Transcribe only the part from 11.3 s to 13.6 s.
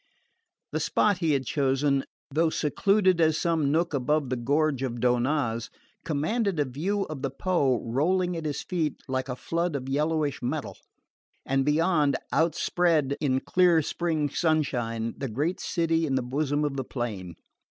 and beyond, outspread in